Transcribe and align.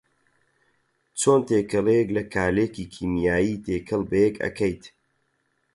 چۆن 1.19 1.39
تێکەڵیەک 1.47 2.09
لە 2.17 2.23
کارلێکی 2.33 2.85
کیمیایی 2.93 3.61
تێکەڵ 3.65 4.01
بەیەک 4.09 4.35
ئەکەیت 4.43 4.83